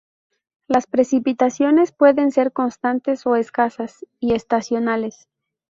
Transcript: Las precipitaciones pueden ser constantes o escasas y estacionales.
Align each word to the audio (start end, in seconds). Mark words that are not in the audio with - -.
Las 0.67 0.87
precipitaciones 0.87 1.91
pueden 1.91 2.31
ser 2.31 2.51
constantes 2.51 3.27
o 3.27 3.35
escasas 3.35 4.03
y 4.19 4.33
estacionales. 4.33 5.29